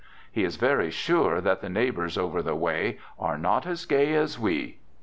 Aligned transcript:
He 0.31 0.43
is 0.43 0.55
very 0.55 0.89
sure 0.89 1.41
that 1.41 1.61
the 1.61 1.69
neigh 1.69 1.91
\ 1.91 1.91
bors 1.95 2.17
over 2.17 2.41
the 2.41 2.55
way" 2.55 2.97
are 3.29 3.37
not 3.37 3.67
as 3.67 3.85
gay 3.85 4.15
as 4.15 4.39
we." 4.39 4.79